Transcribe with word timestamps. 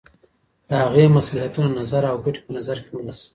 د 0.67 0.69
هغې 0.83 1.05
مصلحتونه، 1.17 1.69
نظر 1.79 2.03
او 2.11 2.17
ګټي 2.25 2.41
په 2.45 2.51
نظر 2.57 2.77
کي 2.83 2.91
ونيسي. 2.93 3.27